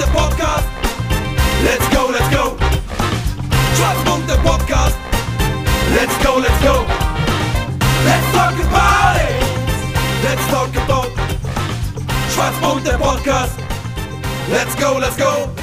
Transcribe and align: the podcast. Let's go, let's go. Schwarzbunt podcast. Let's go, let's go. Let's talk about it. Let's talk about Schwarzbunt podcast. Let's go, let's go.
the 0.00 0.06
podcast. 0.06 0.66
Let's 1.62 1.86
go, 1.94 2.06
let's 2.08 2.28
go. 2.34 2.56
Schwarzbunt 3.76 4.26
podcast. 4.48 4.96
Let's 5.94 6.16
go, 6.24 6.36
let's 6.36 6.62
go. 6.64 6.74
Let's 8.08 8.28
talk 8.32 8.54
about 8.64 9.16
it. 9.26 9.36
Let's 10.24 10.46
talk 10.48 10.70
about 10.84 11.10
Schwarzbunt 12.32 12.86
podcast. 13.04 13.52
Let's 14.48 14.74
go, 14.76 14.96
let's 14.98 15.16
go. 15.18 15.59